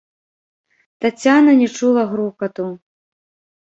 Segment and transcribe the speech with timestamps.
[1.05, 2.65] Таццяна не чула грукату.